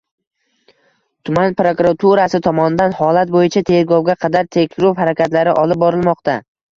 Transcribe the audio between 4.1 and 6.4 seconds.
qadar tekshiruv harakatlari olib borilmoqda